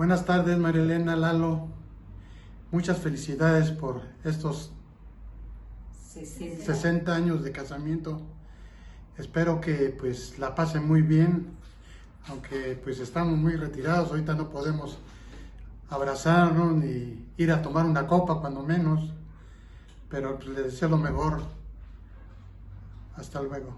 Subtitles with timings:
[0.00, 1.68] Buenas tardes, María Elena, Lalo.
[2.70, 4.72] Muchas felicidades por estos
[6.14, 8.22] 60 años de casamiento.
[9.18, 11.48] Espero que pues la pasen muy bien,
[12.28, 14.98] aunque pues estamos muy retirados, ahorita no podemos
[15.90, 19.12] abrazarnos ni ir a tomar una copa cuando menos,
[20.08, 21.42] pero pues, les deseo lo mejor.
[23.16, 23.76] Hasta luego.